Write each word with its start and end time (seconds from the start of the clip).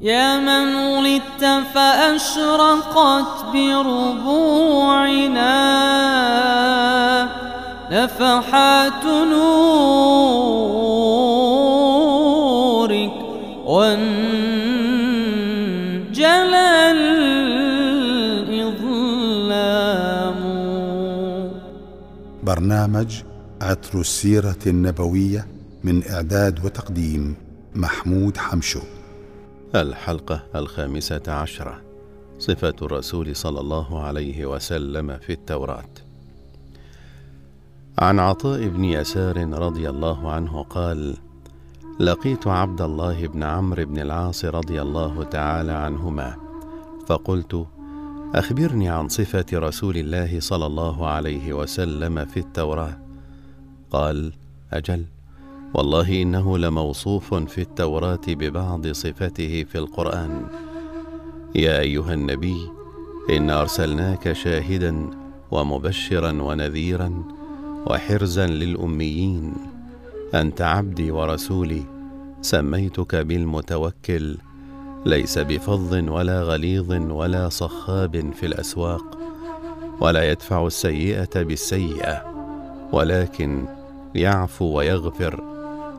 يا 0.00 0.38
من 0.38 0.74
ولدت 0.74 1.44
فأشرقت 1.74 3.44
بربوعنا 3.52 4.46
نفحات 7.90 9.04
نورك 9.04 9.56
وانجلى 13.64 14.00
الإظلام. 16.90 18.76
برنامج 22.42 23.22
عطر 23.62 24.00
السيرة 24.00 24.56
النبوية 24.66 25.46
من 25.84 26.02
إعداد 26.10 26.64
وتقديم 26.64 27.36
محمود 27.74 28.36
حمشو. 28.36 28.80
الحلقة 29.82 30.42
الخامسة 30.54 31.22
عشرة. 31.28 31.82
صفة 32.38 32.74
الرسول 32.82 33.36
صلى 33.36 33.60
الله 33.60 34.02
عليه 34.02 34.46
وسلم 34.46 35.18
في 35.18 35.32
التوراة. 35.32 35.88
عن 37.98 38.18
عطاء 38.18 38.68
بن 38.68 38.84
يسار 38.84 39.48
رضي 39.52 39.90
الله 39.90 40.30
عنه 40.30 40.62
قال 40.62 41.16
لقيت 42.00 42.46
عبد 42.46 42.80
الله 42.80 43.26
بن 43.26 43.42
عمرو 43.42 43.84
بن 43.84 43.98
العاص 43.98 44.44
رضي 44.44 44.82
الله 44.82 45.24
تعالى 45.24 45.72
عنهما 45.72 46.36
فقلت 47.06 47.66
أخبرني 48.34 48.88
عن 48.88 49.08
صفة 49.08 49.46
رسول 49.54 49.96
الله 49.96 50.40
صلى 50.40 50.66
الله 50.66 51.06
عليه 51.06 51.52
وسلم 51.52 52.24
في 52.24 52.40
التوراة. 52.40 52.98
قال 53.90 54.32
أجل. 54.72 55.04
والله 55.74 56.22
إنه 56.22 56.58
لموصوف 56.58 57.34
في 57.34 57.60
التوراة 57.60 58.20
ببعض 58.28 58.86
صفته 58.86 59.64
في 59.64 59.78
القرآن. 59.78 60.46
يا 61.54 61.80
أيها 61.80 62.14
النبي 62.14 62.70
انا 63.30 63.60
أرسلناك 63.60 64.32
شاهدا 64.32 65.10
ومبشرا 65.50 66.42
ونذيرا 66.42 67.22
وحرزا 67.86 68.46
للأميين. 68.46 69.54
أنت 70.34 70.62
عبدي 70.62 71.10
ورسولي 71.10 71.82
سميتك 72.42 73.16
بالمتوكل. 73.16 74.36
ليس 75.06 75.38
بفظ 75.38 75.94
ولا 75.94 76.42
غليظ 76.42 76.92
ولا 76.92 77.48
صخاب 77.48 78.32
في 78.34 78.46
الأسواق 78.46 79.18
ولا 80.00 80.30
يدفع 80.30 80.66
السيئة 80.66 81.42
بالسيئة 81.42 82.24
ولكن 82.92 83.64
يعفو 84.14 84.64
ويغفر. 84.64 85.55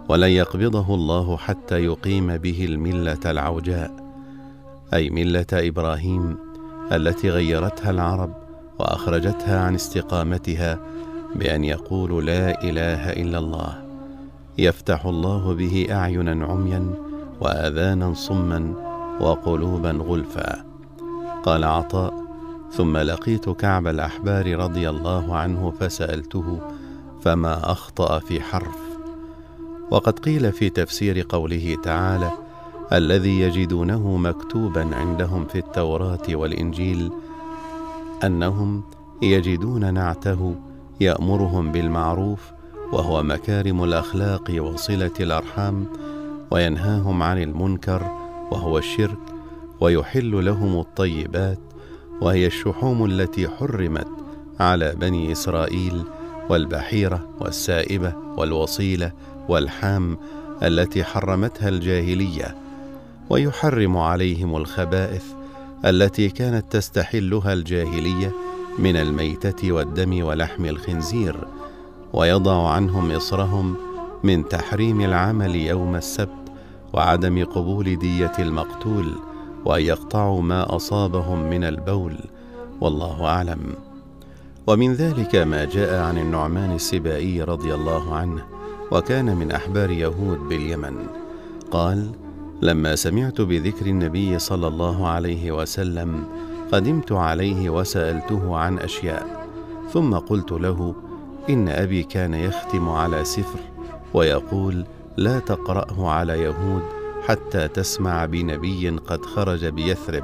ولن 0.10 0.30
يقبضه 0.30 0.96
الله 0.96 1.38
حتى 1.38 1.86
يقيم 1.86 2.38
به 2.38 2.66
الملة 2.66 3.20
العوجاء 3.26 3.92
أي 4.94 5.10
ملة 5.10 5.46
إبراهيم 5.54 6.38
التي 6.92 7.30
غيرتها 7.30 7.92
العرب 7.92 8.34
وأخرجتها 8.80 9.60
عن 9.60 9.76
استقامتها 9.76 10.80
بأن 11.36 11.64
يقولوا 11.64 12.22
لا 12.22 12.64
إله 12.64 13.10
إلا 13.14 13.38
الله 13.38 13.84
يفتح 14.58 15.06
الله 15.06 15.54
به 15.54 15.88
أعينا 15.92 16.46
عميا 16.46 16.94
وآذانا 17.42 18.14
صما 18.14 18.74
وقلوبا 19.22 19.92
غلفا. 19.92 20.66
قال 21.44 21.64
عطاء 21.64 22.14
ثم 22.72 22.98
لقيت 22.98 23.50
كعب 23.50 23.88
الأحبار 23.88 24.58
رضي 24.58 24.90
الله 24.90 25.36
عنه 25.36 25.74
فسألته 25.80 26.60
فما 27.22 27.72
أخطأ 27.72 28.20
في 28.20 28.42
حرف 28.42 28.87
وقد 29.92 30.20
قيل 30.20 30.52
في 30.52 30.70
تفسير 30.70 31.26
قوله 31.30 31.78
تعالى 31.84 32.32
الذي 32.94 33.40
يجدونه 33.40 34.18
مكتوبا 34.18 34.96
عندهم 34.96 35.46
في 35.46 35.58
التوراة 35.58 36.22
والإنجيل 36.30 37.12
أنهم 38.24 38.84
يجدون 39.22 39.94
نعته 39.94 40.56
يأمرهم 41.00 41.72
بالمعروف 41.72 42.52
وهو 42.94 43.24
مكارم 43.24 43.84
الأخلاق 43.84 44.52
وصلة 44.60 45.12
الأرحام 45.20 45.86
وينهاهم 46.52 47.24
عن 47.24 47.42
المنكر 47.42 48.02
وهو 48.52 48.78
الشرك 48.78 49.20
ويحل 49.80 50.46
لهم 50.46 50.80
الطيبات 50.80 51.60
وهي 52.22 52.48
الشحوم 52.48 53.06
التي 53.06 53.48
حرمت 53.48 54.08
على 54.60 54.96
بني 54.96 55.32
إسرائيل 55.32 56.04
والبحيرة 56.50 57.30
والسائبة 57.40 58.14
والوصيلة 58.38 59.12
والحام 59.50 60.18
التي 60.64 61.04
حرمتها 61.04 61.70
الجاهلية 61.70 62.56
ويحرم 63.30 63.98
عليهم 63.98 64.56
الخبائث 64.56 65.26
التي 65.86 66.30
كانت 66.30 66.72
تستحلها 66.72 67.54
الجاهلية 67.54 68.32
من 68.80 68.96
الميتة 68.96 69.72
والدم 69.72 70.24
ولحم 70.24 70.66
الخنزير 70.66 71.36
ويضع 72.14 72.70
عنهم 72.70 73.12
إصرهم 73.12 73.76
من 74.24 74.48
تحريم 74.48 75.02
العمل 75.02 75.56
يوم 75.56 75.96
السبت 75.96 76.52
وعدم 76.94 77.46
قبول 77.46 78.00
دية 78.00 78.32
المقتول 78.40 79.12
وأن 79.66 79.82
يقطعوا 79.82 80.42
ما 80.42 80.76
أصابهم 80.76 81.50
من 81.50 81.64
البول 81.64 82.16
والله 82.82 83.26
أعلم. 83.26 83.87
ومن 84.68 84.94
ذلك 84.94 85.36
ما 85.36 85.66
جاء 85.66 86.02
عن 86.02 86.18
النعمان 86.18 86.76
السبائي 86.76 87.44
رضي 87.44 87.74
الله 87.74 88.16
عنه 88.16 88.46
وكان 88.92 89.38
من 89.38 89.52
أحبار 89.52 89.92
يهود 89.92 90.40
باليمن. 90.40 91.08
قال 91.72 92.12
لما 92.62 92.96
سمعت 92.96 93.42
بذكر 93.42 93.86
النبي 93.86 94.40
صلى 94.40 94.68
الله 94.68 95.08
عليه 95.08 95.52
وسلم 95.52 96.24
قدمت 96.72 97.12
عليه 97.12 97.70
وسألته 97.70 98.58
عن 98.58 98.80
أشياء 98.80 99.48
ثم 99.94 100.16
قلت 100.16 100.52
له 100.52 100.96
إن 101.50 101.70
أبي 101.70 102.04
كان 102.04 102.34
يختم 102.34 102.90
على 102.90 103.26
سفر 103.26 103.60
ويقول 104.14 104.86
لا 105.18 105.40
تقرأه 105.40 106.10
على 106.10 106.42
يهود 106.42 106.82
حتى 107.28 107.68
تسمع 107.68 108.26
بنبي 108.26 108.90
قد 108.90 109.26
خرج 109.26 109.66
بيثرب 109.66 110.24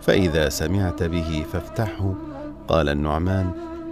فإذا 0.00 0.48
سمعت 0.48 1.02
به 1.02 1.44
فافتحه 1.52 2.29
قال 2.70 2.88
النعمان 2.88 3.50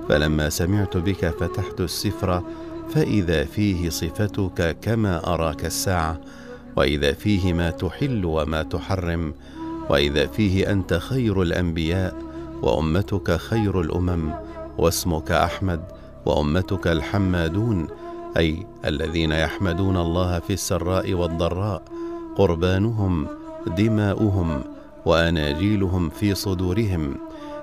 فلما 0.09 0.49
سمعت 0.49 0.97
بك 0.97 1.27
فتحت 1.27 1.81
السفر 1.81 2.43
فإذا 2.91 3.45
فيه 3.45 3.91
صفتك 3.91 4.77
كما 4.83 5.35
أراك 5.35 5.65
الساعة 5.65 6.21
وإذا 6.77 7.13
فيه 7.13 7.53
ما 7.53 7.71
تحل 7.71 8.25
وما 8.25 8.63
تحرم 8.63 9.35
وإذا 9.91 10.27
فيه 10.27 10.73
أنت 10.73 10.95
خير 10.95 11.43
الأنبياء 11.43 12.15
وأمتك 12.63 13.37
خير 13.37 13.81
الأمم 13.81 14.31
واسمك 14.79 15.31
أحمد 15.31 15.81
وأمتك 16.27 16.87
الحمادون 16.87 17.87
أي 18.37 18.67
الذين 18.85 19.33
يحمدون 19.33 19.97
الله 19.97 20.39
في 20.39 20.53
السراء 20.53 21.15
والضراء 21.15 21.83
قربانهم 22.37 23.27
دماؤهم 23.67 24.63
وأناجيلهم 25.07 26.11
في 26.11 26.35
صدورهم 26.35 27.15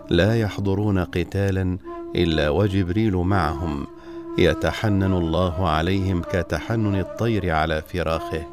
لا 0.10 0.40
يحضرون 0.40 1.00
قتالا 1.00 1.78
إلا 2.16 2.50
وجبريل 2.50 3.16
معهم 3.16 3.88
يتحنن 4.38 5.14
الله 5.14 5.70
عليهم 5.70 6.22
كتحنن 6.22 7.00
الطير 7.00 7.52
على 7.52 7.82
فراخه. 7.82 8.44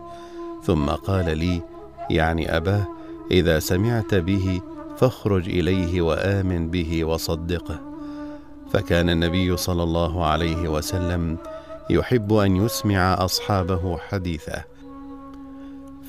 ثم 0.65 0.87
قال 0.87 1.39
لي 1.39 1.63
يعني 2.11 2.57
أباه 2.57 2.87
إذا 3.31 3.59
سمعت 3.59 4.15
به 4.15 4.61
فاخرج 4.97 5.49
إليه 5.49 6.03
وآمن 6.03 6.71
به 6.71 7.05
وصدقه. 7.05 7.81
فكان 8.73 9.11
النبي 9.11 9.57
صلى 9.57 9.83
الله 9.83 10.25
عليه 10.25 10.69
وسلم 10.69 11.37
يحب 11.91 12.33
أن 12.33 12.57
يسمع 12.57 13.25
أصحابه 13.25 13.97
حديثه 13.97 14.65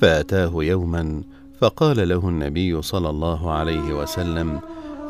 فأتاه 0.00 0.52
يوما 0.54 1.22
فقال 1.60 2.08
له 2.08 2.28
النبي 2.28 2.82
صلى 2.82 3.10
الله 3.10 3.52
عليه 3.52 4.02
وسلم 4.02 4.60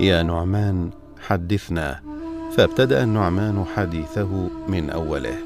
يا 0.01 0.23
نعمان 0.23 0.91
حدثنا. 1.27 2.01
فابتدأ 2.57 3.03
النعمان 3.03 3.65
حديثه 3.65 4.49
من 4.69 4.91
أوله. 4.91 5.37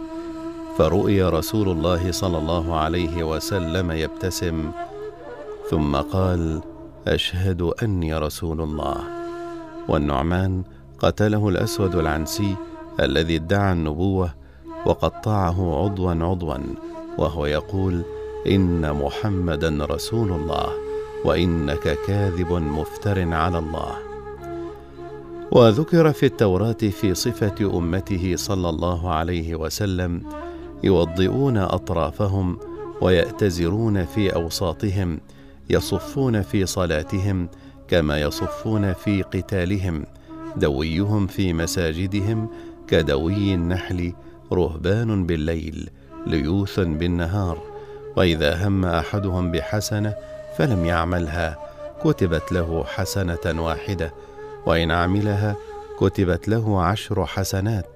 فرؤي 0.78 1.22
رسول 1.22 1.68
الله 1.68 2.12
صلى 2.12 2.38
الله 2.38 2.76
عليه 2.76 3.24
وسلم 3.24 3.92
يبتسم. 3.92 4.70
ثم 5.70 5.96
قال 5.96 6.60
أشهد 7.06 7.62
أني 7.62 8.14
رسول 8.14 8.60
الله. 8.60 8.96
والنعمان 9.88 10.62
قتله 10.98 11.48
الأسود 11.48 11.94
العنسي 11.94 12.56
الذي 13.00 13.36
ادعى 13.36 13.72
النبوة 13.72 14.34
وقطعه 14.86 15.84
عضوا 15.84 16.14
عضوا 16.24 16.58
وهو 17.18 17.46
يقول 17.46 18.02
إن 18.46 18.92
محمدا 18.92 19.84
رسول 19.84 20.32
الله 20.32 20.68
وإنك 21.24 21.98
كاذب 22.06 22.52
مفتر 22.52 23.34
على 23.34 23.58
الله. 23.58 24.07
وذكر 25.52 26.12
في 26.12 26.26
التوراة 26.26 26.72
في 26.72 27.14
صفة 27.14 27.78
أمته 27.78 28.36
صلى 28.36 28.68
الله 28.68 29.10
عليه 29.10 29.54
وسلم 29.54 30.22
يوضئون 30.84 31.56
أطرافهم 31.56 32.58
ويأتزرون 33.00 34.04
في 34.04 34.34
أوساطهم 34.34 35.20
يصفون 35.70 36.42
في 36.42 36.66
صلاتهم 36.66 37.48
كما 37.88 38.20
يصفون 38.20 38.92
في 38.92 39.22
قتالهم 39.22 40.04
دويهم 40.56 41.26
في 41.26 41.52
مساجدهم 41.52 42.48
كدوي 42.88 43.54
النحل 43.54 44.12
رهبان 44.52 45.26
بالليل 45.26 45.90
ليوث 46.26 46.80
بالنهار 46.80 47.58
وإذا 48.16 48.66
هم 48.66 48.84
أحدهم 48.84 49.50
بحسنة 49.50 50.14
فلم 50.56 50.86
يعملها 50.86 51.58
كتبت 52.04 52.52
له 52.52 52.84
حسنة 52.84 53.62
واحدة 53.64 54.14
وإن 54.68 54.90
عملها 54.90 55.56
كتبت 56.00 56.48
له 56.48 56.82
عشر 56.82 57.26
حسنات 57.26 57.86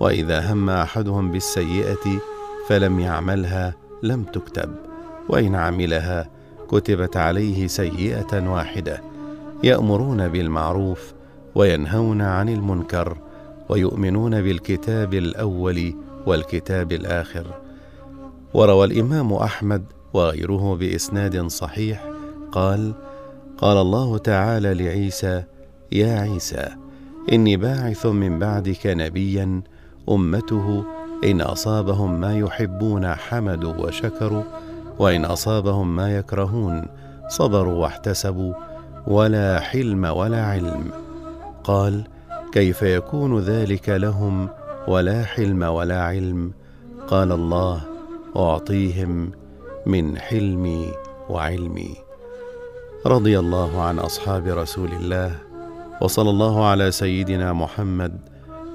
وإذا 0.00 0.52
هم 0.52 0.70
أحدهم 0.70 1.32
بالسيئة 1.32 2.20
فلم 2.68 3.00
يعملها 3.00 3.74
لم 4.02 4.24
تكتب 4.24 4.74
وإن 5.28 5.54
عملها 5.54 6.30
كتبت 6.70 7.16
عليه 7.16 7.66
سيئة 7.66 8.50
واحدة 8.50 9.02
يأمرون 9.64 10.28
بالمعروف 10.28 11.12
وينهون 11.54 12.22
عن 12.22 12.48
المنكر 12.48 13.18
ويؤمنون 13.68 14.42
بالكتاب 14.42 15.14
الأول 15.14 15.94
والكتاب 16.26 16.92
الآخر. 16.92 17.46
وروى 18.54 18.84
الإمام 18.86 19.32
أحمد 19.32 19.84
وغيره 20.14 20.76
بإسناد 20.76 21.46
صحيح 21.46 22.10
قال 22.52 22.92
قال 23.58 23.76
الله 23.76 24.18
تعالى 24.18 24.74
لعيسى 24.74 25.44
يا 25.92 26.20
عيسى 26.20 26.68
إني 27.32 27.56
باعث 27.56 28.06
من 28.06 28.38
بعدك 28.38 28.86
نبيا 28.86 29.62
أمته 30.08 30.84
إن 31.24 31.40
أصابهم 31.40 32.20
ما 32.20 32.38
يحبون 32.38 33.14
حمدوا 33.14 33.74
وشكروا 33.74 34.42
وإن 34.98 35.24
أصابهم 35.24 35.96
ما 35.96 36.16
يكرهون 36.16 36.86
صبروا 37.28 37.74
واحتسبوا 37.74 38.54
ولا 39.06 39.60
حلم 39.60 40.04
ولا 40.04 40.44
علم. 40.44 40.90
قال 41.64 42.04
كيف 42.52 42.82
يكون 42.82 43.38
ذلك 43.38 43.88
لهم 43.88 44.48
ولا 44.88 45.24
حلم 45.24 45.62
ولا 45.62 46.02
علم؟ 46.02 46.52
قال 47.08 47.32
الله 47.32 47.80
أعطيهم 48.36 49.30
من 49.86 50.18
حلمي 50.18 50.92
وعلمي. 51.28 51.94
رضي 53.06 53.38
الله 53.38 53.82
عن 53.82 53.98
أصحاب 53.98 54.46
رسول 54.46 54.92
الله. 54.92 55.47
وصلى 56.00 56.30
الله 56.30 56.66
على 56.66 56.90
سيدنا 56.90 57.52
محمد 57.52 58.18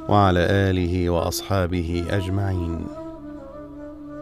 وعلى 0.09 0.39
آله 0.39 1.09
وأصحابه 1.09 2.05
أجمعين. 2.09 2.85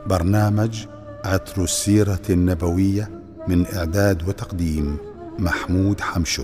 برنامج 0.05 0.85
عطر 1.25 1.63
السيرة 1.63 2.21
النبوية 2.29 3.09
من 3.47 3.65
إعداد 3.75 4.29
وتقديم 4.29 4.97
محمود 5.39 6.01
حمشو. 6.01 6.43